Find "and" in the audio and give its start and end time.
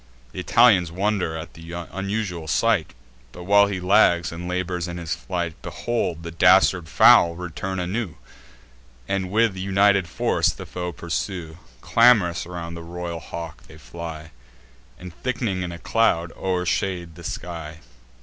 4.31-4.47, 9.07-9.29, 14.97-15.13